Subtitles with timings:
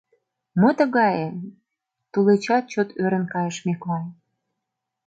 [0.59, 1.27] «Мо тыгае?»—
[2.11, 4.05] тулечат чот ӧрын кайыш Миклай.